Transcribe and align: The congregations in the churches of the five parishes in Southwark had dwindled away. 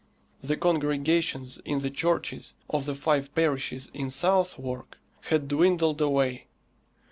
The 0.41 0.57
congregations 0.57 1.59
in 1.63 1.81
the 1.81 1.91
churches 1.91 2.55
of 2.71 2.85
the 2.85 2.95
five 2.95 3.35
parishes 3.35 3.91
in 3.93 4.09
Southwark 4.09 4.97
had 5.29 5.47
dwindled 5.47 6.01
away. 6.01 6.47